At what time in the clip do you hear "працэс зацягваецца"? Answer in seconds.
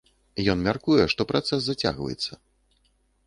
1.31-2.33